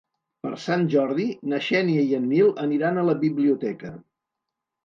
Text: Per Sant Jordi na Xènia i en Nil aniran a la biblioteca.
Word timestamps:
Per 0.45 0.51
Sant 0.61 0.85
Jordi 0.93 1.25
na 1.51 1.59
Xènia 1.67 2.07
i 2.13 2.17
en 2.21 2.25
Nil 2.31 2.49
aniran 2.65 2.99
a 3.03 3.07
la 3.11 3.19
biblioteca. 3.27 3.93